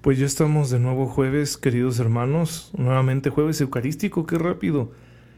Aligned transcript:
Pues 0.00 0.18
ya 0.18 0.24
estamos 0.24 0.70
de 0.70 0.78
nuevo 0.78 1.06
jueves, 1.06 1.58
queridos 1.58 2.00
hermanos, 2.00 2.70
nuevamente 2.74 3.28
jueves 3.28 3.60
eucarístico, 3.60 4.24
qué 4.24 4.38
rápido, 4.38 4.92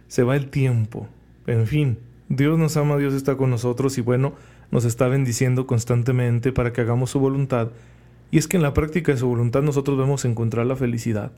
se 0.06 0.22
va 0.22 0.36
el 0.36 0.50
tiempo. 0.50 1.08
En 1.48 1.66
fin, 1.66 1.98
Dios 2.28 2.56
nos 2.60 2.76
ama, 2.76 2.96
Dios 2.96 3.12
está 3.12 3.36
con 3.36 3.50
nosotros 3.50 3.98
y 3.98 4.02
bueno, 4.02 4.34
nos 4.70 4.84
está 4.84 5.08
bendiciendo 5.08 5.66
constantemente 5.66 6.52
para 6.52 6.72
que 6.72 6.80
hagamos 6.80 7.10
su 7.10 7.18
voluntad. 7.18 7.70
Y 8.30 8.38
es 8.38 8.46
que 8.46 8.56
en 8.56 8.62
la 8.62 8.72
práctica 8.72 9.10
de 9.10 9.18
su 9.18 9.26
voluntad 9.26 9.62
nosotros 9.62 9.98
vemos 9.98 10.24
encontrar 10.24 10.64
la 10.66 10.76
felicidad. 10.76 11.32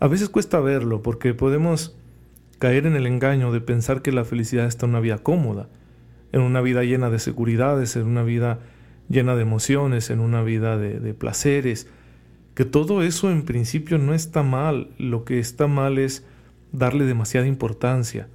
A 0.00 0.08
veces 0.08 0.30
cuesta 0.30 0.58
verlo 0.58 1.02
porque 1.02 1.34
podemos 1.34 1.94
caer 2.58 2.86
en 2.86 2.96
el 2.96 3.06
engaño 3.06 3.52
de 3.52 3.60
pensar 3.60 4.00
que 4.00 4.10
la 4.10 4.24
felicidad 4.24 4.64
está 4.64 4.86
en 4.86 4.92
una 4.92 5.00
vida 5.00 5.18
cómoda, 5.18 5.68
en 6.32 6.40
una 6.40 6.62
vida 6.62 6.82
llena 6.82 7.10
de 7.10 7.18
seguridades, 7.18 7.94
en 7.96 8.06
una 8.06 8.22
vida 8.22 8.60
llena 9.10 9.36
de 9.36 9.42
emociones, 9.42 10.08
en 10.08 10.20
una 10.20 10.42
vida 10.42 10.78
de, 10.78 10.98
de 10.98 11.12
placeres, 11.12 11.88
que 12.54 12.64
todo 12.64 13.02
eso 13.02 13.30
en 13.30 13.42
principio 13.42 13.98
no 13.98 14.14
está 14.14 14.42
mal, 14.42 14.90
lo 14.98 15.24
que 15.24 15.38
está 15.38 15.66
mal 15.66 15.98
es 15.98 16.24
darle 16.72 17.04
demasiada 17.04 17.46
importancia, 17.46 18.28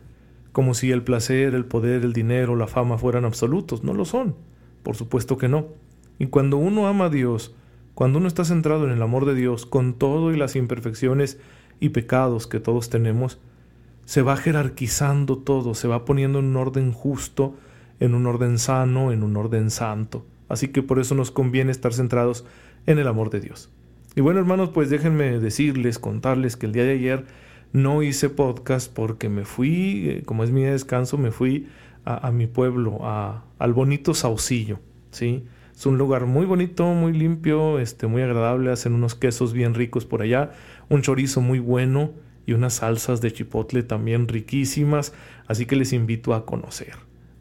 como 0.52 0.74
si 0.74 0.92
el 0.92 1.04
placer, 1.04 1.56
el 1.56 1.66
poder, 1.66 2.04
el 2.04 2.14
dinero, 2.14 2.56
la 2.56 2.68
fama 2.68 2.98
fueran 2.98 3.26
absolutos, 3.26 3.84
no 3.84 3.94
lo 3.94 4.06
son, 4.06 4.36
por 4.84 4.96
supuesto 4.96 5.38
que 5.38 5.48
no. 5.48 5.68
Y 6.18 6.28
cuando 6.28 6.58
uno 6.58 6.88
ama 6.88 7.06
a 7.06 7.10
Dios, 7.10 7.56
cuando 7.96 8.20
uno 8.20 8.28
está 8.28 8.44
centrado 8.44 8.86
en 8.86 8.92
el 8.92 9.02
amor 9.02 9.26
de 9.26 9.36
Dios, 9.36 9.66
con 9.66 9.94
todo 9.94 10.34
y 10.34 10.38
las 10.38 10.56
imperfecciones 10.56 11.40
y 11.80 11.90
pecados 11.90 12.48
que 12.48 12.60
todos 12.60 12.90
tenemos, 12.90 13.40
se 14.06 14.22
va 14.22 14.36
jerarquizando 14.36 15.38
todo, 15.38 15.74
se 15.76 15.88
va 15.88 16.04
poniendo 16.04 16.40
en 16.40 16.46
un 16.46 16.58
orden 16.58 16.92
justo, 16.92 17.56
en 18.00 18.16
un 18.16 18.26
orden 18.26 18.58
sano, 18.58 19.12
en 19.12 19.24
un 19.24 19.38
orden 19.38 19.70
santo. 19.70 20.26
Así 20.48 20.70
que 20.70 20.82
por 20.82 21.00
eso 21.00 21.16
nos 21.16 21.32
conviene 21.32 21.72
estar 21.72 21.94
centrados 21.94 22.46
en 22.86 23.00
el 23.00 23.08
amor 23.08 23.30
de 23.30 23.40
Dios. 23.40 23.70
Y 24.16 24.22
bueno, 24.22 24.40
hermanos, 24.40 24.70
pues 24.70 24.90
déjenme 24.90 25.40
decirles, 25.40 26.00
contarles 26.00 26.58
que 26.58 26.66
el 26.66 26.72
día 26.72 26.84
de 26.84 26.94
ayer 26.94 27.26
no 27.72 28.02
hice 28.02 28.30
podcast 28.30 28.92
porque 28.92 29.30
me 29.30 29.46
fui, 29.46 30.10
eh, 30.10 30.24
como 30.26 30.44
es 30.44 30.52
mi 30.52 30.64
descanso, 30.64 31.18
me 31.18 31.32
fui 31.32 31.68
a, 32.06 32.32
mi 32.32 32.48
pueblo, 32.48 33.00
a, 33.04 33.44
al 33.60 33.74
bonito 33.74 34.16
Saucillo, 34.16 34.80
¿sí? 35.12 35.44
Es 35.76 35.86
un 35.86 36.00
lugar 36.00 36.26
muy 36.26 36.46
bonito, 36.46 36.86
muy 36.88 37.14
limpio, 37.14 37.78
este, 37.78 38.08
muy 38.08 38.24
agradable, 38.24 38.72
hacen 38.72 38.94
unos 38.94 39.14
quesos 39.14 39.54
bien 39.54 39.76
ricos 39.76 40.06
por 40.06 40.24
allá, 40.24 40.52
un 40.90 41.04
chorizo 41.04 41.42
muy 41.42 41.60
bueno 41.60 42.12
y 42.48 42.54
unas 42.54 42.76
salsas 42.76 43.22
de 43.22 43.32
chipotle 43.32 43.84
también 43.84 44.28
riquísimas, 44.28 45.14
así 45.48 45.68
que 45.68 45.76
les 45.76 45.94
invito 45.94 46.34
a 46.34 46.48
conocer. 46.48 46.94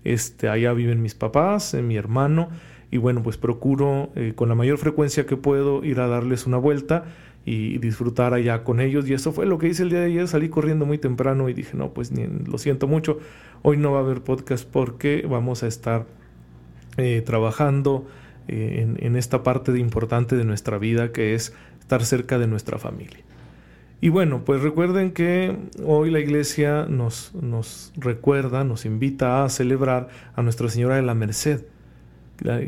Este, 0.04 0.48
allá 0.48 0.72
viven 0.74 1.02
mis 1.02 1.14
papás, 1.14 1.72
eh, 1.72 1.82
mi 1.82 1.96
hermano, 1.96 2.50
y 2.90 2.96
bueno, 2.96 3.22
pues 3.22 3.36
procuro 3.36 4.10
eh, 4.14 4.32
con 4.34 4.48
la 4.48 4.54
mayor 4.54 4.78
frecuencia 4.78 5.26
que 5.26 5.36
puedo 5.36 5.84
ir 5.84 6.00
a 6.00 6.06
darles 6.06 6.46
una 6.46 6.56
vuelta 6.56 7.04
y 7.44 7.78
disfrutar 7.78 8.34
allá 8.34 8.64
con 8.64 8.80
ellos. 8.80 9.08
Y 9.08 9.14
eso 9.14 9.32
fue 9.32 9.46
lo 9.46 9.58
que 9.58 9.68
hice 9.68 9.82
el 9.82 9.90
día 9.90 10.00
de 10.00 10.06
ayer. 10.06 10.28
Salí 10.28 10.48
corriendo 10.48 10.86
muy 10.86 10.98
temprano 10.98 11.48
y 11.48 11.54
dije, 11.54 11.76
no, 11.76 11.92
pues 11.92 12.12
lo 12.12 12.58
siento 12.58 12.86
mucho. 12.86 13.18
Hoy 13.62 13.76
no 13.76 13.92
va 13.92 13.98
a 13.98 14.02
haber 14.02 14.22
podcast 14.22 14.68
porque 14.68 15.26
vamos 15.28 15.62
a 15.62 15.66
estar 15.66 16.06
eh, 16.96 17.22
trabajando 17.24 18.06
eh, 18.48 18.94
en, 18.98 19.16
esta 19.16 19.42
parte 19.42 19.76
importante 19.78 20.36
de 20.36 20.44
nuestra 20.44 20.78
vida 20.78 21.12
que 21.12 21.34
es 21.34 21.52
estar 21.80 22.04
cerca 22.04 22.38
de 22.38 22.46
nuestra 22.46 22.78
familia. 22.78 23.20
Y 24.00 24.10
bueno, 24.10 24.44
pues 24.44 24.62
recuerden 24.62 25.12
que 25.12 25.56
hoy 25.84 26.10
la 26.10 26.20
iglesia 26.20 26.86
nos, 26.88 27.34
nos 27.34 27.92
recuerda, 27.96 28.64
nos 28.64 28.84
invita 28.86 29.44
a 29.44 29.48
celebrar 29.48 30.08
a 30.36 30.42
Nuestra 30.42 30.68
Señora 30.68 30.96
de 30.96 31.02
la 31.02 31.14
Merced 31.14 31.64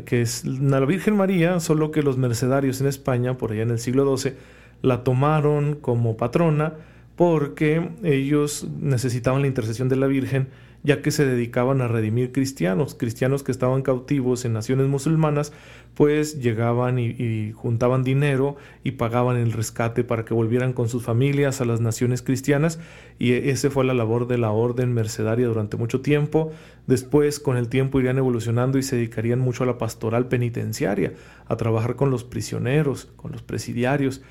que 0.05 0.21
es 0.21 0.45
la 0.45 0.79
Virgen 0.81 1.15
María, 1.15 1.59
solo 1.59 1.91
que 1.91 2.03
los 2.03 2.17
mercedarios 2.17 2.81
en 2.81 2.87
España, 2.87 3.37
por 3.37 3.51
allá 3.51 3.63
en 3.63 3.71
el 3.71 3.79
siglo 3.79 4.17
XII, 4.17 4.33
la 4.81 5.03
tomaron 5.03 5.75
como 5.75 6.17
patrona 6.17 6.73
porque 7.15 7.89
ellos 8.03 8.67
necesitaban 8.79 9.41
la 9.41 9.47
intercesión 9.47 9.89
de 9.89 9.95
la 9.95 10.07
Virgen 10.07 10.47
ya 10.83 11.01
que 11.01 11.11
se 11.11 11.25
dedicaban 11.25 11.81
a 11.81 11.87
redimir 11.87 12.31
cristianos, 12.31 12.95
cristianos 12.95 13.43
que 13.43 13.51
estaban 13.51 13.81
cautivos 13.83 14.45
en 14.45 14.53
naciones 14.53 14.87
musulmanas, 14.87 15.53
pues 15.93 16.41
llegaban 16.41 16.97
y, 16.97 17.51
juntaban 17.53 18.03
dinero 18.03 18.55
y 18.83 18.91
pagaban 18.91 19.37
el 19.37 19.51
rescate 19.51 20.03
para 20.03 20.25
que 20.25 20.33
volvieran 20.33 20.73
con 20.73 20.89
sus 20.89 21.03
familias 21.03 21.61
a 21.61 21.65
las 21.65 21.81
naciones 21.81 22.21
cristianas 22.21 22.79
y 23.19 23.33
esa 23.33 23.69
fue 23.69 23.85
la 23.85 23.93
labor 23.93 24.27
de 24.27 24.37
la 24.37 24.51
orden 24.51 24.93
mercedaria 24.93 25.47
durante 25.47 25.77
mucho 25.77 26.01
tiempo. 26.01 26.51
Después 26.87 27.39
con 27.39 27.57
el 27.57 27.67
tiempo 27.67 27.99
irían 27.99 28.17
evolucionando 28.17 28.77
y 28.77 28.83
se 28.83 28.95
dedicarían 28.95 29.39
mucho 29.39 29.63
a 29.63 29.67
la 29.67 29.77
pastoral 29.77 30.27
penitenciaria, 30.27 31.13
a 31.45 31.57
trabajar 31.57 31.95
con 31.95 32.09
los 32.09 32.23
prisioneros, 32.23 33.09
con 33.17 33.31
los 33.31 33.43
presidiarios. 33.43 34.21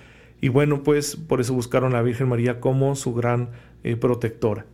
Y 0.40 0.48
bueno, 0.48 0.82
pues 0.82 1.16
por 1.16 1.40
eso 1.40 1.54
buscaron 1.54 1.92
a 1.92 1.98
la 1.98 2.02
Virgen 2.02 2.28
María 2.28 2.60
como 2.60 2.96
su 2.96 3.14
gran 3.14 3.50
eh, 3.84 3.96
protectora. 3.96 4.66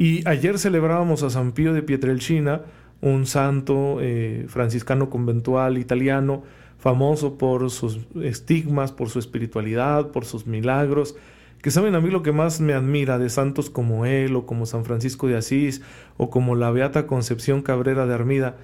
Y 0.00 0.26
ayer 0.26 0.58
celebrábamos 0.58 1.22
a 1.22 1.28
San 1.28 1.52
Pío 1.52 1.74
de 1.74 1.82
Pietrelcina, 1.82 2.62
un 3.02 3.26
santo 3.26 3.98
eh, 4.00 4.46
franciscano 4.48 5.10
conventual 5.10 5.76
italiano, 5.76 6.42
famoso 6.78 7.36
por 7.36 7.70
sus 7.70 8.00
estigmas, 8.22 8.92
por 8.92 9.10
su 9.10 9.18
espiritualidad, 9.18 10.08
por 10.08 10.24
sus 10.24 10.46
milagros, 10.46 11.16
que 11.60 11.70
saben 11.70 11.94
a 11.94 12.00
mí 12.00 12.08
lo 12.08 12.22
que 12.22 12.32
más 12.32 12.62
me 12.62 12.72
admira 12.72 13.18
de 13.18 13.28
santos 13.28 13.68
como 13.68 14.06
él 14.06 14.36
o 14.36 14.46
como 14.46 14.64
San 14.64 14.86
Francisco 14.86 15.26
de 15.26 15.36
Asís 15.36 15.82
o 16.16 16.30
como 16.30 16.54
la 16.54 16.70
Beata 16.70 17.06
Concepción 17.06 17.60
Cabrera 17.60 18.06
de 18.06 18.14
Armida, 18.14 18.56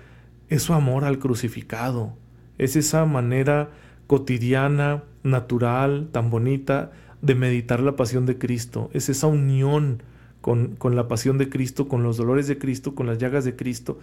es 0.48 0.62
su 0.62 0.72
amor 0.72 1.04
al 1.04 1.18
crucificado, 1.18 2.14
es 2.56 2.76
esa 2.76 3.04
manera 3.04 3.68
cotidiana, 4.06 5.04
natural, 5.22 6.08
tan 6.12 6.30
bonita 6.30 6.92
de 7.20 7.34
meditar 7.34 7.80
la 7.80 7.94
pasión 7.94 8.24
de 8.24 8.38
Cristo, 8.38 8.88
es 8.94 9.10
esa 9.10 9.26
unión 9.26 10.02
con, 10.40 10.76
la 10.94 11.08
pasión 11.08 11.38
de 11.38 11.48
Cristo, 11.48 11.88
con 11.88 12.02
los 12.02 12.16
dolores 12.16 12.46
de 12.46 12.58
Cristo, 12.58 12.94
con 12.94 13.06
las 13.06 13.18
llagas 13.18 13.44
de 13.44 13.56
Cristo, 13.56 13.98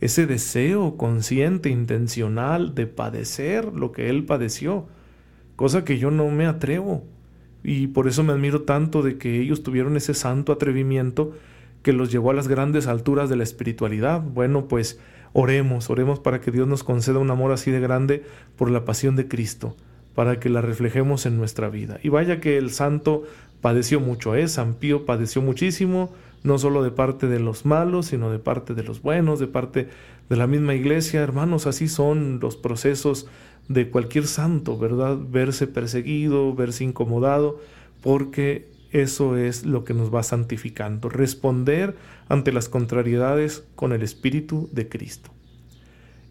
ese 0.00 0.26
deseo 0.26 0.96
consciente, 0.96 1.70
intencional 1.70 2.74
de 2.74 2.86
padecer 2.86 3.64
lo 3.64 3.90
que 3.90 4.08
Él 4.08 4.24
padeció, 4.24 4.86
cosa 5.56 5.84
que 5.84 5.98
yo 5.98 6.10
no 6.10 6.28
me 6.30 6.46
atrevo. 6.46 7.04
Y 7.64 7.88
por 7.88 8.06
eso 8.06 8.22
me 8.22 8.32
admiro 8.32 8.62
tanto 8.62 9.02
de 9.02 9.18
que 9.18 9.40
ellos 9.40 9.64
tuvieron 9.64 9.96
ese 9.96 10.14
santo 10.14 10.52
atrevimiento 10.52 11.32
que 11.82 11.92
los 11.92 12.12
llevó 12.12 12.30
a 12.30 12.34
las 12.34 12.48
grandes 12.48 12.86
alturas 12.86 13.28
de 13.28 13.36
la 13.36 13.42
espiritualidad. 13.42 14.20
Bueno, 14.20 14.68
pues 14.68 15.00
oremos, 15.32 15.90
oremos 15.90 16.20
para 16.20 16.40
que 16.40 16.50
Dios 16.50 16.68
nos 16.68 16.84
conceda 16.84 17.18
un 17.18 17.30
amor 17.30 17.52
así 17.52 17.70
de 17.70 17.80
grande 17.80 18.24
por 18.56 18.70
la 18.70 18.84
pasión 18.84 19.16
de 19.16 19.26
Cristo, 19.26 19.76
para 20.14 20.38
que 20.38 20.48
la 20.48 20.60
reflejemos 20.60 21.26
en 21.26 21.36
nuestra 21.36 21.68
vida. 21.68 21.98
Y 22.02 22.08
vaya 22.08 22.40
que 22.40 22.56
el 22.56 22.70
santo 22.70 23.24
padeció 23.60 24.00
mucho, 24.00 24.34
¿eh? 24.34 24.48
San 24.48 24.74
Pío 24.74 25.06
padeció 25.06 25.42
muchísimo, 25.42 26.10
no 26.42 26.58
solo 26.58 26.82
de 26.82 26.90
parte 26.90 27.26
de 27.26 27.40
los 27.40 27.64
malos, 27.66 28.06
sino 28.06 28.30
de 28.30 28.38
parte 28.38 28.74
de 28.74 28.82
los 28.82 29.02
buenos, 29.02 29.38
de 29.40 29.48
parte 29.48 29.88
de 30.28 30.36
la 30.36 30.46
misma 30.46 30.74
iglesia. 30.74 31.20
Hermanos, 31.20 31.66
así 31.66 31.88
son 31.88 32.38
los 32.40 32.56
procesos 32.56 33.26
de 33.68 33.90
cualquier 33.90 34.26
santo, 34.26 34.78
¿verdad? 34.78 35.18
Verse 35.30 35.66
perseguido, 35.66 36.54
verse 36.54 36.84
incomodado, 36.84 37.60
porque 38.02 38.70
eso 38.90 39.36
es 39.36 39.66
lo 39.66 39.84
que 39.84 39.94
nos 39.94 40.14
va 40.14 40.22
santificando, 40.22 41.08
responder 41.08 41.96
ante 42.28 42.52
las 42.52 42.68
contrariedades 42.68 43.64
con 43.74 43.92
el 43.92 44.02
Espíritu 44.02 44.68
de 44.72 44.88
Cristo. 44.88 45.30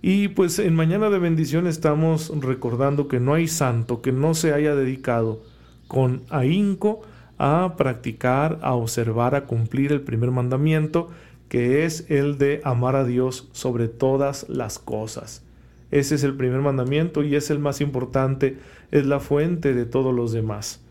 Y 0.02 0.30
pues 0.30 0.60
en 0.60 0.76
Mañana 0.76 1.10
de 1.10 1.20
Bendición 1.20 1.68
estamos 1.68 2.32
recordando 2.40 3.08
que 3.08 3.20
no 3.20 3.34
hay 3.34 3.48
santo 3.48 4.02
que 4.02 4.12
no 4.12 4.34
se 4.34 4.54
haya 4.54 4.76
dedicado 4.76 5.44
con 5.88 6.24
ahínco 6.30 7.02
a 7.38 7.76
practicar, 7.78 8.60
a 8.62 8.74
observar, 8.74 9.36
a 9.36 9.46
cumplir 9.46 9.92
el 9.92 10.02
primer 10.02 10.32
mandamiento, 10.32 11.10
que 11.50 11.86
es 11.86 12.10
el 12.10 12.38
de 12.38 12.62
amar 12.64 12.96
a 12.96 13.06
Dios 13.06 13.50
sobre 13.52 13.88
todas 13.88 14.48
las 14.50 14.80
cosas. 14.80 15.44
Ese 15.92 16.16
es 16.16 16.24
el 16.24 16.36
primer 16.36 16.62
mandamiento 16.62 17.24
y 17.24 17.36
es 17.36 17.50
el 17.50 17.60
más 17.60 17.80
importante, 17.80 18.58
es 18.92 19.06
la 19.06 19.20
fuente 19.20 19.74
de 19.74 19.86
todos 19.86 20.14
los 20.14 20.32
demás. 20.32 20.82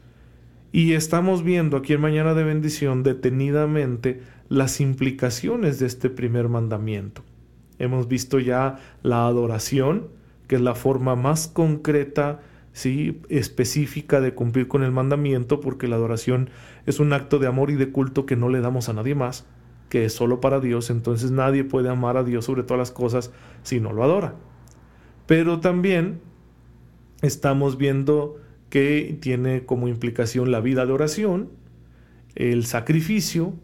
Y 0.73 0.93
estamos 0.93 1.43
viendo 1.43 1.77
aquí 1.77 1.93
en 1.93 2.01
Mañana 2.01 2.35
de 2.35 2.45
Bendición 2.45 3.03
detenidamente 3.03 4.23
las 4.49 4.81
implicaciones 4.81 5.79
de 5.79 5.87
este 5.87 6.11
primer 6.11 6.49
mandamiento. 6.49 7.23
Hemos 7.79 8.09
visto 8.09 8.39
ya 8.39 8.79
la 9.03 9.27
adoración, 9.27 10.09
que 10.49 10.57
es 10.57 10.63
la 10.63 10.75
forma 10.75 11.15
más 11.17 11.49
concreta, 11.49 12.41
específica 13.29 14.21
de 14.21 14.35
cumplir 14.35 14.69
con 14.69 14.83
el 14.83 14.93
mandamiento, 14.93 15.61
porque 15.61 15.89
la 15.89 15.97
adoración 15.97 16.51
es 16.85 17.01
un 17.01 17.13
acto 17.13 17.39
de 17.39 17.47
amor 17.47 17.71
y 17.71 17.75
de 17.75 17.91
culto 17.91 18.27
que 18.27 18.37
no 18.37 18.49
le 18.49 18.61
damos 18.61 18.89
a 18.89 18.93
nadie 18.93 19.15
más, 19.15 19.47
que 19.89 20.05
es 20.05 20.13
solo 20.13 20.41
para 20.41 20.61
Dios, 20.61 20.91
entonces 20.91 21.31
nadie 21.31 21.65
puede 21.65 21.89
amar 21.89 22.17
a 22.17 22.25
Dios 22.25 22.45
sobre 22.45 22.65
todas 22.65 22.79
las 22.79 22.91
cosas 22.91 23.33
si 23.63 23.81
no 23.81 23.93
lo 23.93 24.03
adora. 24.05 24.35
Pero 25.27 25.61
también 25.61 26.21
estamos 27.23 27.79
viendo 27.79 28.37
que 28.69 29.17
tiene 29.21 29.65
como 29.65 29.89
implicación 29.89 30.51
la 30.51 30.61
vida 30.61 30.87
de 30.87 30.93
oración, 30.93 31.51
el 32.35 32.67
sacrificio, 32.67 33.55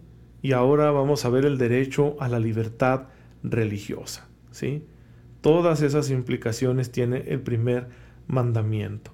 y 0.40 0.52
ahora 0.52 0.90
vamos 0.90 1.24
a 1.24 1.28
ver 1.28 1.44
el 1.44 1.58
derecho 1.58 2.16
a 2.18 2.28
la 2.28 2.40
libertad 2.40 3.08
religiosa. 3.42 4.28
¿sí? 4.50 4.84
Todas 5.40 5.82
esas 5.82 6.10
implicaciones 6.10 6.90
tiene 6.90 7.24
el 7.28 7.40
primer 7.40 7.88
mandamiento. 8.26 9.12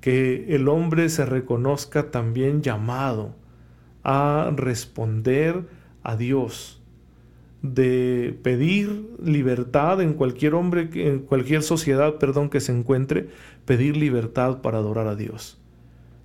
Que 0.00 0.54
el 0.54 0.68
hombre 0.68 1.08
se 1.08 1.24
reconozca 1.24 2.10
también 2.10 2.62
llamado 2.62 3.34
a 4.02 4.52
responder 4.54 5.66
a 6.02 6.16
Dios, 6.16 6.82
de 7.62 8.38
pedir 8.42 9.08
libertad 9.22 10.02
en 10.02 10.12
cualquier 10.12 10.54
hombre, 10.54 10.90
en 10.92 11.20
cualquier 11.20 11.62
sociedad, 11.62 12.16
perdón, 12.16 12.50
que 12.50 12.60
se 12.60 12.72
encuentre, 12.72 13.28
pedir 13.64 13.96
libertad 13.96 14.60
para 14.60 14.78
adorar 14.78 15.06
a 15.06 15.16
Dios. 15.16 15.58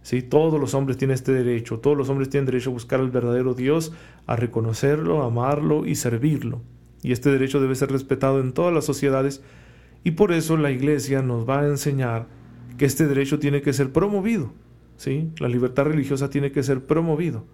¿Sí? 0.01 0.21
Todos 0.21 0.59
los 0.59 0.73
hombres 0.73 0.97
tienen 0.97 1.15
este 1.15 1.31
derecho, 1.31 1.79
todos 1.79 1.95
los 1.95 2.09
hombres 2.09 2.29
tienen 2.29 2.45
derecho 2.45 2.71
a 2.71 2.73
buscar 2.73 2.99
al 2.99 3.11
verdadero 3.11 3.53
Dios, 3.53 3.93
a 4.27 4.35
reconocerlo, 4.35 5.23
amarlo 5.23 5.85
y 5.85 5.95
servirlo. 5.95 6.61
Y 7.01 7.13
este 7.13 7.31
derecho 7.31 7.61
debe 7.61 7.75
ser 7.75 7.91
respetado 7.91 8.41
en 8.41 8.51
todas 8.51 8.73
las 8.73 8.85
sociedades 8.85 9.41
y 10.03 10.11
por 10.11 10.31
eso 10.31 10.57
la 10.57 10.71
Iglesia 10.71 11.21
nos 11.21 11.47
va 11.47 11.61
a 11.61 11.67
enseñar 11.67 12.27
que 12.77 12.85
este 12.85 13.07
derecho 13.07 13.39
tiene 13.39 13.61
que 13.61 13.73
ser 13.73 13.91
promovido. 13.91 14.53
¿sí? 14.97 15.31
La 15.39 15.47
libertad 15.47 15.85
religiosa 15.85 16.29
tiene 16.29 16.51
que 16.51 16.63
ser 16.63 16.85
promovido. 16.85 17.45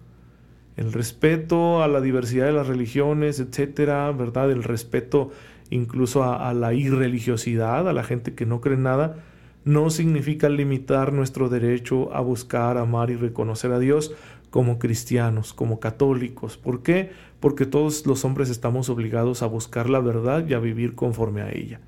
El 0.76 0.92
respeto 0.92 1.82
a 1.82 1.88
la 1.88 2.00
diversidad 2.00 2.46
de 2.46 2.52
las 2.52 2.66
religiones, 2.66 3.40
etcétera, 3.40 4.12
¿verdad? 4.12 4.50
El 4.50 4.62
respeto 4.62 5.30
incluso 5.70 6.22
a, 6.22 6.48
a 6.48 6.54
la 6.54 6.74
irreligiosidad, 6.74 7.88
a 7.88 7.92
la 7.92 8.04
gente 8.04 8.34
que 8.34 8.46
no 8.46 8.60
cree 8.60 8.76
en 8.76 8.82
nada, 8.82 9.24
no 9.64 9.90
significa 9.90 10.48
limitar 10.48 11.12
nuestro 11.12 11.48
derecho 11.48 12.14
a 12.14 12.20
buscar, 12.20 12.76
amar 12.76 13.10
y 13.10 13.16
reconocer 13.16 13.72
a 13.72 13.80
Dios 13.80 14.14
como 14.50 14.78
cristianos, 14.78 15.52
como 15.52 15.80
católicos. 15.80 16.56
¿Por 16.56 16.82
qué? 16.82 17.10
Porque 17.40 17.66
todos 17.66 18.06
los 18.06 18.24
hombres 18.24 18.48
estamos 18.48 18.88
obligados 18.88 19.42
a 19.42 19.46
buscar 19.46 19.90
la 19.90 20.00
verdad 20.00 20.46
y 20.46 20.54
a 20.54 20.60
vivir 20.60 20.94
conforme 20.94 21.42
a 21.42 21.50
ella. 21.50 21.80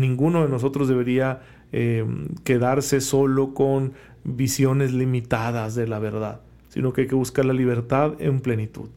Ninguno 0.00 0.42
de 0.42 0.48
nosotros 0.48 0.88
debería 0.88 1.40
eh, 1.72 2.04
quedarse 2.44 3.00
solo 3.00 3.52
con 3.52 3.92
visiones 4.24 4.92
limitadas 4.92 5.74
de 5.74 5.86
la 5.86 5.98
verdad, 5.98 6.40
sino 6.68 6.92
que 6.92 7.02
hay 7.02 7.06
que 7.06 7.14
buscar 7.14 7.44
la 7.44 7.52
libertad 7.52 8.14
en 8.18 8.40
plenitud. 8.40 8.88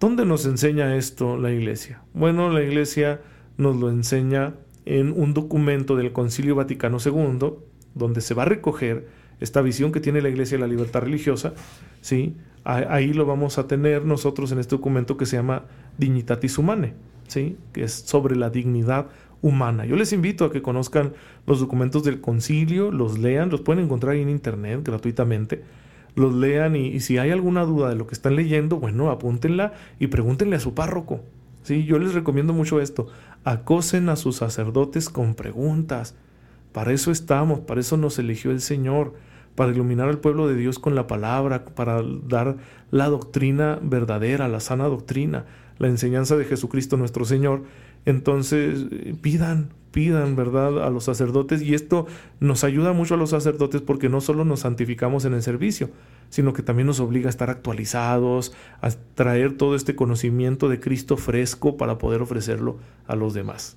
¿Dónde 0.00 0.24
nos 0.24 0.46
enseña 0.46 0.96
esto 0.96 1.36
la 1.36 1.52
Iglesia? 1.52 2.02
Bueno, 2.14 2.50
la 2.50 2.62
Iglesia 2.62 3.20
nos 3.58 3.76
lo 3.76 3.90
enseña 3.90 4.54
en 4.86 5.12
un 5.12 5.34
documento 5.34 5.96
del 5.96 6.12
Concilio 6.12 6.54
Vaticano 6.54 6.98
II, 7.04 7.54
donde 7.94 8.20
se 8.20 8.34
va 8.34 8.42
a 8.44 8.46
recoger 8.46 9.08
esta 9.40 9.60
visión 9.60 9.92
que 9.92 10.00
tiene 10.00 10.22
la 10.22 10.28
Iglesia 10.30 10.56
de 10.56 10.62
la 10.62 10.68
libertad 10.68 11.02
religiosa, 11.02 11.52
¿sí? 12.00 12.36
ahí 12.64 13.12
lo 13.12 13.26
vamos 13.26 13.58
a 13.58 13.68
tener 13.68 14.04
nosotros 14.04 14.50
en 14.52 14.58
este 14.58 14.76
documento 14.76 15.16
que 15.16 15.26
se 15.26 15.36
llama 15.36 15.64
Dignitatis 15.98 16.58
Humanae, 16.58 16.94
¿sí? 17.28 17.56
que 17.72 17.84
es 17.84 17.92
sobre 17.92 18.34
la 18.34 18.50
dignidad 18.50 19.06
humana. 19.42 19.84
Yo 19.86 19.96
les 19.96 20.12
invito 20.12 20.44
a 20.44 20.52
que 20.52 20.62
conozcan 20.62 21.12
los 21.46 21.60
documentos 21.60 22.04
del 22.04 22.20
concilio, 22.20 22.90
los 22.90 23.18
lean, 23.18 23.50
los 23.50 23.60
pueden 23.60 23.84
encontrar 23.84 24.16
en 24.16 24.28
internet 24.28 24.80
gratuitamente, 24.82 25.62
los 26.14 26.34
lean 26.34 26.76
y, 26.76 27.00
si 27.00 27.18
hay 27.18 27.30
alguna 27.30 27.64
duda 27.64 27.88
de 27.90 27.96
lo 27.96 28.06
que 28.06 28.14
están 28.14 28.36
leyendo, 28.36 28.78
bueno, 28.78 29.10
apúntenla 29.10 29.74
y 29.98 30.08
pregúntenle 30.08 30.56
a 30.56 30.60
su 30.60 30.74
párroco. 30.74 31.20
Sí, 31.62 31.84
yo 31.84 31.98
les 31.98 32.14
recomiendo 32.14 32.52
mucho 32.52 32.80
esto. 32.80 33.08
Acosen 33.44 34.08
a 34.08 34.16
sus 34.16 34.36
sacerdotes 34.36 35.08
con 35.08 35.34
preguntas. 35.34 36.14
Para 36.72 36.92
eso 36.92 37.10
estamos, 37.10 37.60
para 37.60 37.80
eso 37.80 37.96
nos 37.96 38.18
eligió 38.18 38.50
el 38.50 38.60
Señor, 38.60 39.14
para 39.56 39.72
iluminar 39.72 40.08
al 40.08 40.18
pueblo 40.18 40.46
de 40.46 40.54
Dios 40.54 40.78
con 40.78 40.94
la 40.94 41.06
palabra, 41.06 41.64
para 41.64 42.02
dar 42.02 42.56
la 42.90 43.08
doctrina 43.08 43.78
verdadera, 43.82 44.48
la 44.48 44.60
sana 44.60 44.84
doctrina, 44.84 45.44
la 45.78 45.88
enseñanza 45.88 46.36
de 46.36 46.44
Jesucristo 46.44 46.96
nuestro 46.96 47.24
Señor. 47.24 47.62
Entonces, 48.06 48.86
pidan, 49.20 49.68
pidan, 49.90 50.36
¿verdad?, 50.36 50.84
a 50.84 50.90
los 50.90 51.04
sacerdotes. 51.04 51.60
Y 51.60 51.74
esto 51.74 52.06
nos 52.40 52.64
ayuda 52.64 52.92
mucho 52.92 53.14
a 53.14 53.16
los 53.16 53.30
sacerdotes 53.30 53.82
porque 53.82 54.08
no 54.08 54.20
solo 54.20 54.44
nos 54.44 54.60
santificamos 54.60 55.24
en 55.24 55.34
el 55.34 55.42
servicio, 55.42 55.90
sino 56.30 56.52
que 56.52 56.62
también 56.62 56.86
nos 56.86 57.00
obliga 57.00 57.28
a 57.28 57.30
estar 57.30 57.50
actualizados, 57.50 58.54
a 58.80 58.90
traer 59.14 59.56
todo 59.56 59.74
este 59.74 59.96
conocimiento 59.96 60.68
de 60.68 60.80
Cristo 60.80 61.16
fresco 61.16 61.76
para 61.76 61.98
poder 61.98 62.22
ofrecerlo 62.22 62.78
a 63.06 63.16
los 63.16 63.34
demás. 63.34 63.76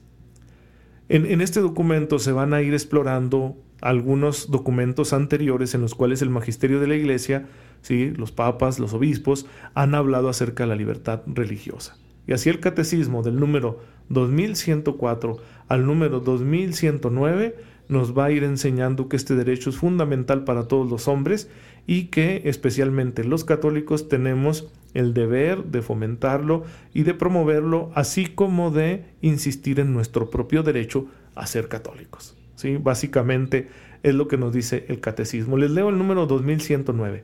En, 1.10 1.42
este 1.42 1.60
documento 1.60 2.20
se 2.20 2.32
van 2.32 2.54
a 2.54 2.62
ir 2.62 2.74
explorando 2.74 3.58
algunos 3.82 4.52
documentos 4.52 5.12
anteriores 5.12 5.74
en 5.74 5.82
los 5.82 5.96
cuales 5.96 6.22
el 6.22 6.30
magisterio 6.30 6.80
de 6.80 6.86
la 6.86 6.96
Iglesia, 6.96 7.48
¿sí? 7.82 8.12
los 8.12 8.32
papas, 8.32 8.78
los 8.78 8.94
obispos, 8.94 9.48
han 9.74 9.96
hablado 9.96 10.30
acerca 10.30 10.64
de 10.64 10.70
la 10.70 10.76
libertad 10.76 11.22
religiosa. 11.26 11.98
Y 12.28 12.34
así 12.34 12.50
el 12.50 12.60
catecismo 12.60 13.24
del 13.24 13.40
número 13.40 13.80
2104 14.10 15.38
al 15.68 15.86
número 15.86 16.20
2109 16.20 17.56
nos 17.88 18.18
va 18.18 18.26
a 18.26 18.32
ir 18.32 18.44
enseñando 18.44 19.10
que 19.10 19.16
este 19.16 19.36
derecho 19.36 19.72
es 19.72 19.78
fundamental 19.78 20.44
para 20.44 20.68
todos 20.68 20.90
los 20.90 21.08
hombres 21.08 21.50
y 21.88 22.06
que 22.06 22.44
especialmente 22.46 23.24
los 23.24 23.44
católicos 23.44 24.10
tenemos 24.10 24.72
el 24.94 25.14
deber 25.14 25.66
de 25.66 25.82
fomentarlo 25.82 26.64
y 26.94 27.04
de 27.04 27.16
promoverlo, 27.16 27.92
así 27.96 28.28
como 28.28 28.72
de 28.72 29.06
insistir 29.22 29.80
en 29.80 29.94
nuestro 29.94 30.30
propio 30.30 30.64
derecho 30.64 31.08
a 31.36 31.48
ser 31.48 31.68
católicos. 31.68 32.36
¿Sí? 32.56 32.78
Básicamente 32.78 33.70
es 34.04 34.14
lo 34.14 34.28
que 34.28 34.38
nos 34.38 34.54
dice 34.54 34.86
el 34.90 35.00
catecismo. 35.00 35.58
Les 35.58 35.72
leo 35.72 35.90
el 35.90 35.98
número 35.98 36.26
2109. 36.26 37.24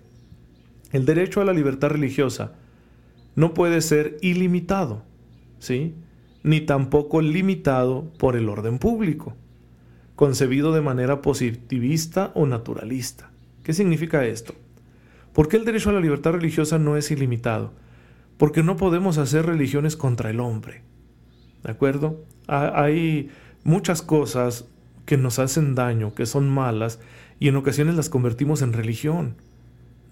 El 0.92 1.06
derecho 1.06 1.42
a 1.42 1.46
la 1.46 1.54
libertad 1.54 1.90
religiosa 1.90 2.54
no 3.36 3.54
puede 3.54 3.82
ser 3.82 4.18
ilimitado, 4.22 5.04
¿sí? 5.60 5.96
ni 6.44 6.62
tampoco 6.62 7.22
limitado 7.22 8.12
por 8.18 8.36
el 8.36 8.50
orden 8.50 8.80
público, 8.80 9.36
concebido 10.16 10.74
de 10.74 10.82
manera 10.82 11.22
positivista 11.22 12.32
o 12.36 12.46
naturalista. 12.46 13.32
¿Qué 13.64 13.74
significa 13.74 14.26
esto? 14.26 14.54
¿Por 15.34 15.48
qué 15.48 15.58
el 15.58 15.66
derecho 15.66 15.90
a 15.90 15.94
la 15.94 16.00
libertad 16.00 16.34
religiosa 16.34 16.78
no 16.78 16.98
es 16.98 17.12
ilimitado? 17.12 17.74
Porque 18.38 18.64
no 18.64 18.78
podemos 18.78 19.18
hacer 19.18 19.46
religiones 19.46 19.98
contra 19.98 20.30
el 20.30 20.40
hombre. 20.40 20.84
¿De 21.64 21.72
acuerdo? 21.72 22.24
Hay 22.48 23.32
muchas 23.64 24.02
cosas 24.02 24.66
que 25.06 25.18
nos 25.18 25.40
hacen 25.40 25.76
daño, 25.76 26.14
que 26.14 26.26
son 26.26 26.48
malas, 26.48 27.00
y 27.40 27.48
en 27.48 27.56
ocasiones 27.56 27.96
las 27.96 28.10
convertimos 28.10 28.62
en 28.62 28.74
religión. 28.74 29.36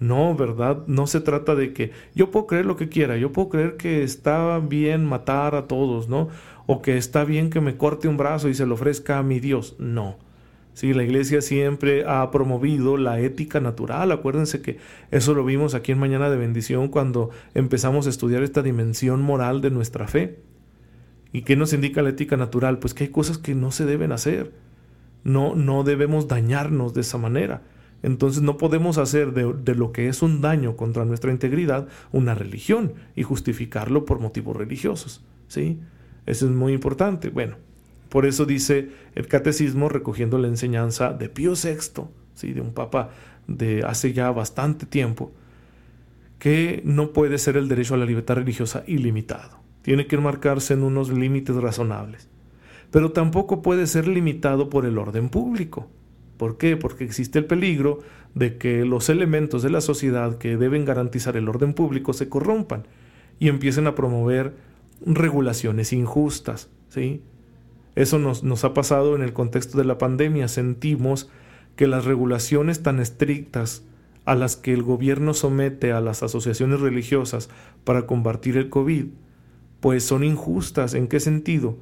No, 0.04 0.36
¿verdad? 0.36 0.84
No 0.86 1.08
se 1.08 1.22
trata 1.22 1.56
de 1.56 1.72
que 1.72 1.92
yo 2.14 2.30
puedo 2.30 2.46
creer 2.46 2.66
lo 2.66 2.76
que 2.76 2.90
quiera, 2.90 3.16
yo 3.16 3.32
puedo 3.32 3.48
creer 3.48 3.78
que 3.78 4.04
está 4.04 4.60
bien 4.60 5.06
matar 5.06 5.56
a 5.56 5.66
todos, 5.70 6.10
¿no? 6.10 6.28
O 6.66 6.82
que 6.82 6.98
está 6.98 7.24
bien 7.24 7.50
que 7.50 7.62
me 7.62 7.78
corte 7.78 8.10
un 8.10 8.18
brazo 8.18 8.50
y 8.50 8.54
se 8.54 8.66
lo 8.66 8.74
ofrezca 8.74 9.18
a 9.18 9.24
mi 9.24 9.40
Dios. 9.40 9.78
No. 9.80 10.18
Sí, 10.74 10.94
la 10.94 11.04
iglesia 11.04 11.40
siempre 11.42 12.04
ha 12.06 12.30
promovido 12.32 12.98
la 12.98 13.22
ética 13.22 13.62
natural. 13.62 14.12
Acuérdense 14.12 14.62
que 14.62 14.78
eso 15.12 15.34
lo 15.34 15.46
vimos 15.46 15.74
aquí 15.74 15.94
en 15.94 16.00
Mañana 16.00 16.30
de 16.30 16.36
Bendición 16.36 16.90
cuando 16.90 17.30
empezamos 17.54 18.06
a 18.06 18.10
estudiar 18.10 18.44
esta 18.44 18.62
dimensión 18.62 19.22
moral 19.22 19.62
de 19.62 19.72
nuestra 19.72 20.10
fe. 20.10 20.40
¿Y 21.32 21.44
qué 21.44 21.56
nos 21.56 21.72
indica 21.72 22.02
la 22.02 22.10
ética 22.10 22.36
natural? 22.36 22.78
Pues 22.80 22.94
que 22.94 23.06
hay 23.06 23.10
cosas 23.10 23.38
que 23.38 23.56
no 23.56 23.72
se 23.72 23.86
deben 23.86 24.12
hacer. 24.12 24.52
No, 25.24 25.56
no 25.56 25.86
debemos 25.86 26.28
dañarnos 26.28 26.94
de 26.94 27.02
esa 27.02 27.18
manera. 27.18 27.62
Entonces 28.04 28.44
no 28.44 28.58
podemos 28.58 28.98
hacer 28.98 29.32
de, 29.32 29.76
lo 29.76 29.92
que 29.94 30.10
es 30.10 30.22
un 30.22 30.42
daño 30.42 30.76
contra 30.76 31.06
nuestra 31.06 31.32
integridad 31.32 31.88
una 32.12 32.36
religión 32.36 32.94
y 33.16 33.24
justificarlo 33.24 34.06
por 34.06 34.20
motivos 34.20 34.56
religiosos. 34.58 35.24
¿sí? 35.48 35.80
Eso 36.26 36.46
es 36.46 36.52
muy 36.52 36.74
importante. 36.74 37.30
Bueno, 37.30 37.56
por 38.10 38.26
eso 38.26 38.46
dice 38.46 38.90
el 39.16 39.28
catecismo 39.28 39.88
recogiendo 39.88 40.38
la 40.38 40.50
enseñanza 40.50 41.14
de 41.14 41.30
Pío 41.30 41.54
VI, 41.54 42.04
¿sí? 42.36 42.52
de 42.52 42.60
un 42.60 42.74
papa 42.74 43.10
de 43.48 43.84
hace 43.84 44.12
ya 44.12 44.30
bastante 44.32 44.86
tiempo, 44.86 45.32
que 46.40 46.82
no 46.84 47.14
puede 47.14 47.38
ser 47.38 47.56
el 47.56 47.70
derecho 47.70 47.94
a 47.94 47.98
la 47.98 48.06
libertad 48.06 48.36
religiosa 48.36 48.84
ilimitado. 48.86 49.60
Tiene 49.82 50.08
que 50.08 50.18
marcarse 50.18 50.74
en 50.74 50.84
unos 50.84 51.10
límites 51.10 51.56
razonables. 51.56 52.28
Pero 52.92 53.14
tampoco 53.14 53.62
puede 53.62 53.88
ser 53.88 54.10
limitado 54.10 54.70
por 54.70 54.86
el 54.86 54.98
orden 54.98 55.30
público. 55.30 55.88
¿Por 56.38 56.58
qué? 56.58 56.78
Porque 56.78 57.04
existe 57.04 57.40
el 57.40 57.46
peligro 57.46 58.00
de 58.36 58.58
que 58.58 58.86
los 58.86 59.10
elementos 59.10 59.64
de 59.64 59.70
la 59.70 59.82
sociedad 59.82 60.38
que 60.38 60.58
deben 60.58 60.86
garantizar 60.86 61.38
el 61.38 61.50
orden 61.50 61.74
público 61.74 62.14
se 62.14 62.30
corrompan 62.30 62.88
y 63.40 63.50
empiecen 63.50 63.88
a 63.88 63.96
promover 63.96 64.54
regulaciones 65.06 65.94
injustas, 65.94 66.70
¿sí? 66.90 67.22
Eso 67.96 68.18
nos, 68.18 68.44
nos 68.44 68.64
ha 68.64 68.74
pasado 68.74 69.16
en 69.16 69.22
el 69.22 69.34
contexto 69.34 69.78
de 69.78 69.86
la 69.86 70.00
pandemia. 70.00 70.48
Sentimos 70.48 71.30
que 71.76 71.88
las 71.88 72.06
regulaciones 72.06 72.82
tan 72.82 73.00
estrictas 73.00 73.84
a 74.26 74.36
las 74.36 74.56
que 74.56 74.74
el 74.74 74.84
gobierno 74.84 75.34
somete 75.34 75.92
a 75.92 76.02
las 76.02 76.24
asociaciones 76.24 76.80
religiosas 76.80 77.50
para 77.84 78.08
combatir 78.08 78.58
el 78.58 78.70
COVID, 78.70 79.08
pues 79.80 80.04
son 80.04 80.24
injustas. 80.24 80.94
¿En 80.94 81.08
qué 81.08 81.20
sentido? 81.20 81.78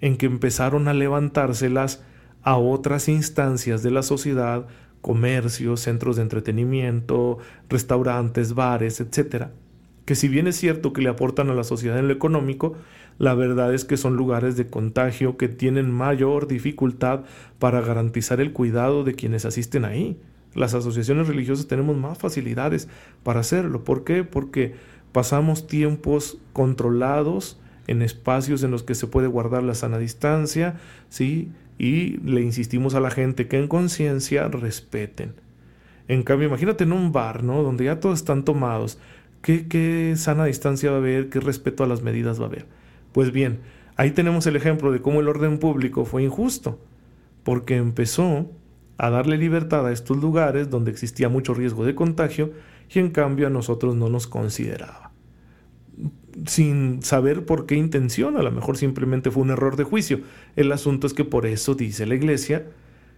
En 0.00 0.16
que 0.16 0.26
empezaron 0.26 0.88
a 0.88 0.94
levantárselas 0.94 2.02
a 2.42 2.56
otras 2.56 3.08
instancias 3.08 3.82
de 3.82 3.90
la 3.90 4.02
sociedad, 4.02 4.66
comercios, 5.00 5.80
centros 5.80 6.16
de 6.16 6.22
entretenimiento, 6.22 7.38
restaurantes, 7.68 8.54
bares, 8.54 9.00
etc. 9.00 9.46
Que 10.04 10.14
si 10.14 10.28
bien 10.28 10.46
es 10.46 10.56
cierto 10.56 10.92
que 10.92 11.02
le 11.02 11.08
aportan 11.08 11.50
a 11.50 11.54
la 11.54 11.64
sociedad 11.64 11.98
en 11.98 12.08
lo 12.08 12.14
económico, 12.14 12.74
la 13.18 13.34
verdad 13.34 13.74
es 13.74 13.84
que 13.84 13.96
son 13.96 14.16
lugares 14.16 14.56
de 14.56 14.66
contagio 14.66 15.36
que 15.36 15.48
tienen 15.48 15.90
mayor 15.90 16.46
dificultad 16.46 17.24
para 17.58 17.80
garantizar 17.80 18.40
el 18.40 18.52
cuidado 18.52 19.04
de 19.04 19.14
quienes 19.14 19.44
asisten 19.44 19.84
ahí. 19.84 20.18
Las 20.54 20.74
asociaciones 20.74 21.28
religiosas 21.28 21.66
tenemos 21.66 21.96
más 21.96 22.18
facilidades 22.18 22.88
para 23.22 23.40
hacerlo. 23.40 23.84
¿Por 23.84 24.04
qué? 24.04 24.24
Porque 24.24 24.74
pasamos 25.12 25.66
tiempos 25.66 26.38
controlados 26.52 27.58
en 27.86 28.02
espacios 28.02 28.62
en 28.62 28.70
los 28.70 28.82
que 28.82 28.94
se 28.94 29.06
puede 29.06 29.26
guardar 29.26 29.62
la 29.62 29.74
sana 29.74 29.98
distancia, 29.98 30.76
¿sí? 31.08 31.50
Y 31.82 32.18
le 32.18 32.42
insistimos 32.42 32.94
a 32.94 33.00
la 33.00 33.10
gente 33.10 33.48
que 33.48 33.58
en 33.58 33.66
conciencia 33.66 34.46
respeten. 34.46 35.34
En 36.06 36.22
cambio, 36.22 36.46
imagínate 36.46 36.84
en 36.84 36.92
un 36.92 37.10
bar, 37.10 37.42
¿no? 37.42 37.64
Donde 37.64 37.86
ya 37.86 37.98
todos 37.98 38.20
están 38.20 38.44
tomados. 38.44 39.00
¿Qué, 39.42 39.66
¿Qué 39.66 40.14
sana 40.16 40.44
distancia 40.44 40.92
va 40.92 40.98
a 40.98 41.00
haber? 41.00 41.28
¿Qué 41.28 41.40
respeto 41.40 41.82
a 41.82 41.88
las 41.88 42.02
medidas 42.02 42.38
va 42.38 42.44
a 42.44 42.46
haber? 42.46 42.66
Pues 43.10 43.32
bien, 43.32 43.58
ahí 43.96 44.12
tenemos 44.12 44.46
el 44.46 44.54
ejemplo 44.54 44.92
de 44.92 45.02
cómo 45.02 45.18
el 45.18 45.26
orden 45.26 45.58
público 45.58 46.04
fue 46.04 46.22
injusto, 46.22 46.78
porque 47.42 47.78
empezó 47.78 48.48
a 48.96 49.10
darle 49.10 49.36
libertad 49.36 49.84
a 49.84 49.90
estos 49.90 50.18
lugares 50.18 50.70
donde 50.70 50.92
existía 50.92 51.28
mucho 51.28 51.52
riesgo 51.52 51.84
de 51.84 51.96
contagio 51.96 52.52
y 52.94 53.00
en 53.00 53.10
cambio 53.10 53.48
a 53.48 53.50
nosotros 53.50 53.96
no 53.96 54.08
nos 54.08 54.28
consideraba. 54.28 55.11
Sin 56.46 57.02
saber 57.02 57.44
por 57.44 57.66
qué 57.66 57.74
intención, 57.74 58.36
a 58.36 58.42
lo 58.42 58.50
mejor 58.50 58.76
simplemente 58.76 59.30
fue 59.30 59.42
un 59.42 59.50
error 59.50 59.76
de 59.76 59.84
juicio. 59.84 60.20
El 60.56 60.72
asunto 60.72 61.06
es 61.06 61.14
que 61.14 61.24
por 61.24 61.46
eso 61.46 61.74
dice 61.74 62.06
la 62.06 62.14
Iglesia 62.14 62.66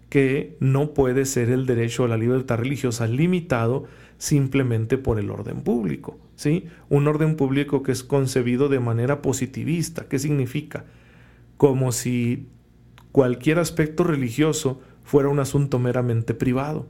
que 0.09 0.56
no 0.61 0.94
puede 0.94 1.25
ser 1.25 1.50
el 1.50 1.66
derecho 1.66 2.04
a 2.04 2.09
la 2.09 2.16
libertad 2.16 2.59
religiosa 2.59 3.06
limitado 3.06 3.85
simplemente 4.18 4.99
por 4.99 5.18
el 5.18 5.30
orden 5.30 5.62
público. 5.62 6.18
¿sí? 6.37 6.66
Un 6.88 7.09
orden 7.09 7.37
público 7.37 7.83
que 7.83 7.92
es 7.92 8.04
concebido 8.04 8.68
de 8.68 8.80
manera 8.80 9.23
positivista. 9.23 10.06
¿Qué 10.09 10.18
significa? 10.18 10.85
Como 11.56 11.92
si 11.92 12.47
cualquier 13.12 13.59
aspecto 13.59 14.04
religioso 14.04 14.80
fuera 15.04 15.28
un 15.28 15.40
asunto 15.40 15.78
meramente 15.78 16.35
privado. 16.35 16.87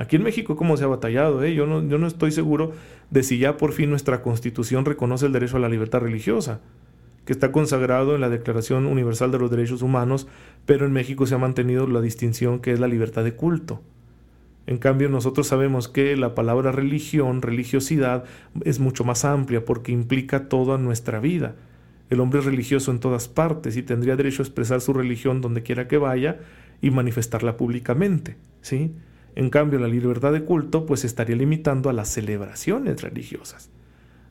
Aquí 0.00 0.16
en 0.16 0.22
México, 0.22 0.56
¿cómo 0.56 0.78
se 0.78 0.84
ha 0.84 0.86
batallado? 0.86 1.44
Eh? 1.44 1.54
Yo, 1.54 1.66
no, 1.66 1.86
yo 1.86 1.98
no 1.98 2.06
estoy 2.06 2.32
seguro 2.32 2.72
de 3.10 3.22
si 3.22 3.36
ya 3.36 3.58
por 3.58 3.72
fin 3.72 3.90
nuestra 3.90 4.22
constitución 4.22 4.86
reconoce 4.86 5.26
el 5.26 5.32
derecho 5.32 5.58
a 5.58 5.60
la 5.60 5.68
libertad 5.68 6.00
religiosa, 6.00 6.62
que 7.26 7.34
está 7.34 7.52
consagrado 7.52 8.14
en 8.14 8.22
la 8.22 8.30
Declaración 8.30 8.86
Universal 8.86 9.30
de 9.30 9.38
los 9.38 9.50
Derechos 9.50 9.82
Humanos, 9.82 10.26
pero 10.64 10.86
en 10.86 10.92
México 10.92 11.26
se 11.26 11.34
ha 11.34 11.38
mantenido 11.38 11.86
la 11.86 12.00
distinción 12.00 12.60
que 12.60 12.72
es 12.72 12.80
la 12.80 12.88
libertad 12.88 13.24
de 13.24 13.34
culto. 13.34 13.82
En 14.66 14.78
cambio, 14.78 15.10
nosotros 15.10 15.46
sabemos 15.46 15.86
que 15.88 16.16
la 16.16 16.34
palabra 16.34 16.72
religión, 16.72 17.42
religiosidad, 17.42 18.24
es 18.64 18.80
mucho 18.80 19.04
más 19.04 19.26
amplia 19.26 19.66
porque 19.66 19.92
implica 19.92 20.48
toda 20.48 20.78
nuestra 20.78 21.20
vida. 21.20 21.56
El 22.08 22.20
hombre 22.20 22.40
es 22.40 22.46
religioso 22.46 22.90
en 22.90 23.00
todas 23.00 23.28
partes 23.28 23.76
y 23.76 23.82
tendría 23.82 24.16
derecho 24.16 24.40
a 24.40 24.46
expresar 24.46 24.80
su 24.80 24.94
religión 24.94 25.42
donde 25.42 25.62
quiera 25.62 25.88
que 25.88 25.98
vaya 25.98 26.38
y 26.80 26.90
manifestarla 26.90 27.58
públicamente, 27.58 28.38
¿sí? 28.62 28.94
En 29.36 29.50
cambio, 29.50 29.78
la 29.78 29.88
libertad 29.88 30.32
de 30.32 30.44
culto 30.44 30.86
pues 30.86 31.04
estaría 31.04 31.36
limitando 31.36 31.90
a 31.90 31.92
las 31.92 32.08
celebraciones 32.08 33.02
religiosas. 33.02 33.70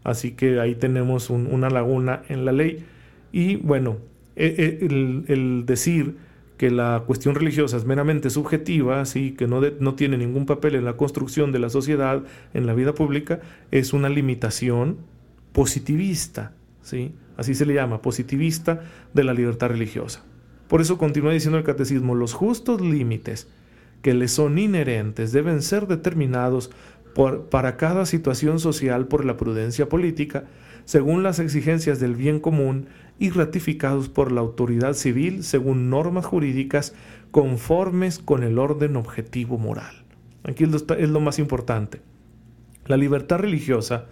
Así 0.04 0.32
que 0.32 0.60
ahí 0.60 0.76
tenemos 0.76 1.30
una 1.30 1.70
laguna 1.70 2.24
en 2.30 2.46
la 2.46 2.52
ley. 2.52 2.86
Y 3.32 3.58
bueno, 3.58 3.98
e, 4.36 4.80
e, 4.82 4.86
el, 4.86 5.66
decir 5.66 6.16
que 6.58 6.72
la 6.72 7.04
cuestión 7.06 7.36
religiosa 7.36 7.78
es 7.78 7.86
meramente 7.86 8.30
subjetiva, 8.30 9.06
¿sí? 9.06 9.32
que 9.32 9.48
no, 9.48 9.62
no 9.80 9.96
tiene 9.96 10.18
ningún 10.18 10.46
papel 10.46 10.76
en 10.76 10.86
la 10.86 10.98
construcción 10.98 11.52
de 11.52 11.60
la 11.60 11.70
sociedad, 11.70 12.24
en 12.54 12.66
la 12.66 12.74
vida 12.74 12.94
pública, 12.94 13.40
es 13.72 13.94
una 13.94 14.10
limitación 14.10 14.98
positivista, 15.54 16.54
¿sí? 16.82 17.14
así 17.38 17.56
se 17.56 17.66
le 17.66 17.76
llama, 17.76 18.02
positivista 18.02 18.82
de 19.14 19.24
la 19.24 19.34
libertad 19.34 19.70
religiosa. 19.70 20.26
Por 20.68 20.82
eso 20.82 20.98
continúa 20.98 21.34
diciendo 21.34 21.58
el 21.58 21.64
catecismo, 21.64 22.14
los 22.14 22.34
justos 22.34 22.82
límites 22.82 23.48
que 24.02 24.14
le 24.14 24.28
son 24.28 24.58
inherentes 24.58 25.32
deben 25.32 25.62
ser 25.62 25.88
determinados 25.88 26.72
por, 27.14 27.50
para 27.50 27.78
cada 27.78 28.06
situación 28.06 28.60
social 28.60 29.08
por 29.08 29.26
la 29.26 29.38
prudencia 29.38 29.90
política, 29.90 30.46
según 30.86 31.24
las 31.24 31.40
exigencias 31.40 32.00
del 32.00 32.16
bien 32.16 32.40
común 32.40 32.88
y 33.20 33.30
ratificados 33.30 34.10
por 34.10 34.32
la 34.32 34.42
autoridad 34.42 34.94
civil 34.94 35.44
según 35.44 35.90
normas 35.90 36.26
jurídicas 36.26 36.94
conformes 37.32 38.20
con 38.20 38.44
el 38.44 38.58
orden 38.58 38.96
objetivo 38.96 39.58
moral. 39.58 40.04
Aquí 40.44 40.64
es 40.64 41.10
lo, 41.10 41.20
más 41.20 41.38
importante. 41.38 42.02
La 42.88 42.98
libertad 42.98 43.40
religiosa, 43.40 44.06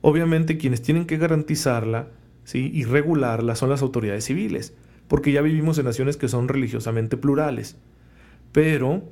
obviamente 0.00 0.56
quienes 0.56 0.80
tienen 0.80 1.04
que 1.04 1.18
garantizarla 1.18 2.08
¿sí? 2.44 2.70
y 2.72 2.84
regularla 2.84 3.54
son 3.56 3.70
las 3.70 3.82
autoridades 3.82 4.24
civiles 4.24 4.74
porque 5.08 5.32
ya 5.32 5.40
vivimos 5.40 5.78
en 5.78 5.86
naciones 5.86 6.16
que 6.16 6.28
son 6.28 6.48
religiosamente 6.48 7.16
plurales. 7.16 7.76
Pero 8.52 9.02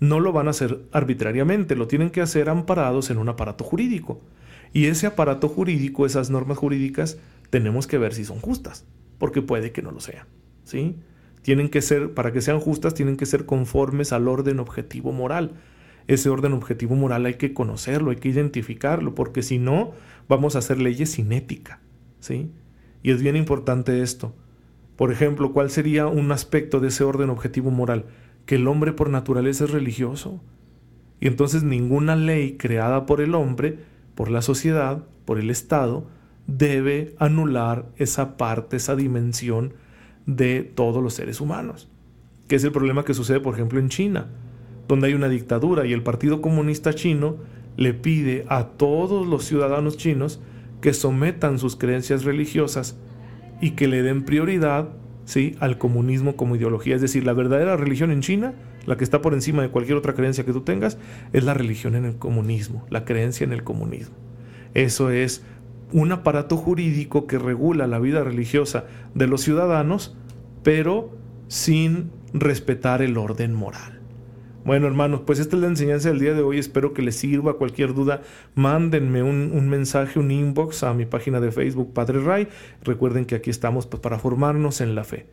no 0.00 0.20
lo 0.20 0.32
van 0.32 0.48
a 0.48 0.50
hacer 0.50 0.82
arbitrariamente, 0.92 1.76
lo 1.76 1.88
tienen 1.88 2.10
que 2.10 2.20
hacer 2.20 2.48
amparados 2.48 3.10
en 3.10 3.18
un 3.18 3.28
aparato 3.28 3.64
jurídico. 3.64 4.20
Y 4.72 4.86
ese 4.86 5.06
aparato 5.06 5.48
jurídico, 5.48 6.04
esas 6.04 6.30
normas 6.30 6.58
jurídicas, 6.58 7.18
tenemos 7.50 7.86
que 7.86 7.98
ver 7.98 8.14
si 8.14 8.24
son 8.24 8.40
justas, 8.40 8.84
porque 9.18 9.42
puede 9.42 9.72
que 9.72 9.82
no 9.82 9.92
lo 9.92 10.00
sean. 10.00 10.26
¿sí? 10.64 10.96
Tienen 11.42 11.68
que 11.68 11.82
ser, 11.82 12.14
para 12.14 12.32
que 12.32 12.40
sean 12.40 12.60
justas, 12.60 12.94
tienen 12.94 13.16
que 13.16 13.26
ser 13.26 13.46
conformes 13.46 14.12
al 14.12 14.28
orden 14.28 14.58
objetivo 14.58 15.12
moral. 15.12 15.52
Ese 16.06 16.28
orden 16.28 16.52
objetivo 16.52 16.96
moral 16.96 17.24
hay 17.26 17.34
que 17.34 17.54
conocerlo, 17.54 18.10
hay 18.10 18.16
que 18.16 18.28
identificarlo, 18.28 19.14
porque 19.14 19.42
si 19.42 19.58
no, 19.58 19.92
vamos 20.28 20.56
a 20.56 20.58
hacer 20.58 20.80
leyes 20.80 21.12
sin 21.12 21.32
ética. 21.32 21.80
¿sí? 22.18 22.50
Y 23.02 23.10
es 23.10 23.22
bien 23.22 23.36
importante 23.36 24.02
esto. 24.02 24.34
Por 24.96 25.12
ejemplo, 25.12 25.52
¿cuál 25.52 25.70
sería 25.70 26.06
un 26.06 26.32
aspecto 26.32 26.80
de 26.80 26.88
ese 26.88 27.04
orden 27.04 27.30
objetivo 27.30 27.70
moral? 27.70 28.06
Que 28.46 28.56
el 28.56 28.66
hombre 28.68 28.92
por 28.92 29.10
naturaleza 29.10 29.64
es 29.64 29.70
religioso. 29.70 30.40
Y 31.20 31.26
entonces 31.26 31.62
ninguna 31.62 32.16
ley 32.16 32.56
creada 32.56 33.06
por 33.06 33.20
el 33.20 33.34
hombre, 33.34 33.78
por 34.14 34.30
la 34.30 34.42
sociedad, 34.42 35.04
por 35.24 35.38
el 35.38 35.50
Estado, 35.50 36.06
debe 36.46 37.14
anular 37.18 37.86
esa 37.96 38.36
parte, 38.36 38.76
esa 38.76 38.96
dimensión 38.96 39.74
de 40.26 40.62
todos 40.62 41.02
los 41.02 41.14
seres 41.14 41.40
humanos. 41.40 41.88
Que 42.48 42.56
es 42.56 42.64
el 42.64 42.72
problema 42.72 43.04
que 43.04 43.14
sucede, 43.14 43.40
por 43.40 43.54
ejemplo, 43.54 43.78
en 43.78 43.88
China, 43.88 44.28
donde 44.88 45.08
hay 45.08 45.14
una 45.14 45.28
dictadura 45.28 45.86
y 45.86 45.92
el 45.92 46.02
Partido 46.02 46.42
Comunista 46.42 46.94
Chino 46.94 47.36
le 47.76 47.94
pide 47.94 48.44
a 48.48 48.68
todos 48.68 49.26
los 49.26 49.44
ciudadanos 49.44 49.96
chinos 49.96 50.40
que 50.80 50.92
sometan 50.92 51.58
sus 51.58 51.76
creencias 51.76 52.24
religiosas 52.24 52.96
y 53.60 53.70
que 53.70 53.88
le 53.88 54.02
den 54.02 54.24
prioridad 54.24 54.90
¿sí? 55.24 55.56
al 55.60 55.78
comunismo 55.78 56.36
como 56.36 56.56
ideología. 56.56 56.94
Es 56.94 57.00
decir, 57.00 57.24
la 57.24 57.32
verdadera 57.32 57.76
religión 57.76 58.10
en 58.10 58.20
China, 58.20 58.54
la 58.86 58.96
que 58.96 59.04
está 59.04 59.22
por 59.22 59.34
encima 59.34 59.62
de 59.62 59.70
cualquier 59.70 59.96
otra 59.96 60.14
creencia 60.14 60.44
que 60.44 60.52
tú 60.52 60.62
tengas, 60.62 60.98
es 61.32 61.44
la 61.44 61.54
religión 61.54 61.94
en 61.94 62.04
el 62.04 62.16
comunismo, 62.16 62.86
la 62.90 63.04
creencia 63.04 63.44
en 63.44 63.52
el 63.52 63.64
comunismo. 63.64 64.14
Eso 64.74 65.10
es 65.10 65.44
un 65.92 66.12
aparato 66.12 66.56
jurídico 66.56 67.26
que 67.26 67.38
regula 67.38 67.86
la 67.86 67.98
vida 67.98 68.24
religiosa 68.24 68.86
de 69.14 69.26
los 69.26 69.42
ciudadanos, 69.42 70.16
pero 70.62 71.16
sin 71.48 72.10
respetar 72.32 73.00
el 73.02 73.16
orden 73.16 73.54
moral. 73.54 73.93
Bueno, 74.64 74.86
hermanos, 74.86 75.20
pues 75.26 75.40
esta 75.40 75.56
es 75.56 75.62
la 75.62 75.68
enseñanza 75.68 76.08
del 76.08 76.20
día 76.20 76.32
de 76.32 76.40
hoy. 76.40 76.58
Espero 76.58 76.94
que 76.94 77.02
les 77.02 77.16
sirva. 77.16 77.58
Cualquier 77.58 77.92
duda, 77.92 78.22
mándenme 78.54 79.22
un, 79.22 79.68
mensaje, 79.68 80.18
un 80.18 80.30
inbox 80.30 80.84
a 80.84 80.94
mi 80.94 81.04
página 81.04 81.38
de 81.38 81.52
Facebook, 81.52 81.92
Padre 81.92 82.20
Ray. 82.20 82.48
Recuerden 82.82 83.26
que 83.26 83.34
aquí 83.34 83.50
estamos 83.50 83.86
pues, 83.86 84.00
para 84.00 84.18
formarnos 84.18 84.80
en 84.80 84.94
la 84.94 85.04
fe. 85.04 85.26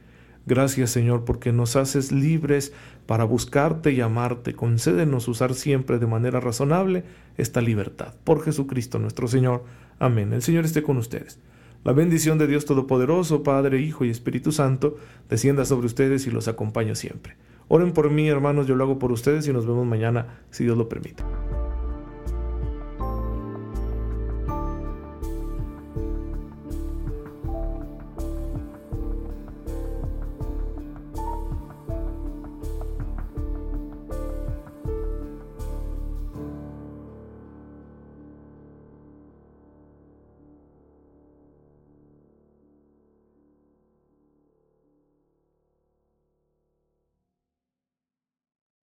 Gracias, 0.46 0.90
Señor, 0.90 1.24
porque 1.24 1.54
nos 1.54 1.78
haces 1.78 2.12
libres 2.12 2.74
para 3.06 3.24
buscarte 3.24 3.94
y 3.94 4.02
amarte. 4.02 4.54
Concédenos 4.54 5.30
usar 5.30 5.54
siempre 5.54 5.98
de 5.98 6.08
manera 6.08 6.42
razonable 6.42 7.06
esta 7.38 7.62
libertad. 7.62 8.16
Por 8.26 8.44
Jesucristo 8.44 9.00
nuestro 9.00 9.30
Señor. 9.30 9.64
Amén. 9.98 10.34
El 10.34 10.42
Señor 10.42 10.66
esté 10.66 10.84
con 10.84 10.98
ustedes. 10.98 11.40
La 11.86 11.94
bendición 11.94 12.38
de 12.38 12.48
Dios 12.48 12.66
Todopoderoso, 12.66 13.44
Padre, 13.44 13.80
Hijo 13.80 14.04
y 14.04 14.10
Espíritu 14.10 14.52
Santo, 14.52 14.98
descienda 15.30 15.64
sobre 15.64 15.88
ustedes 15.88 16.28
y 16.28 16.32
los 16.32 16.50
acompañe 16.50 16.96
siempre. 16.96 17.38
Oren 17.74 17.94
por 17.94 18.10
mí, 18.10 18.28
hermanos, 18.28 18.68
yo 18.68 18.76
lo 18.76 18.84
hago 18.84 19.00
por 19.00 19.14
ustedes 19.14 19.48
y 19.48 19.54
nos 19.54 19.66
vemos 19.66 19.86
mañana, 19.86 20.42
si 20.50 20.66
Dios 20.66 20.78
lo 20.78 20.90
permite. 20.90 21.24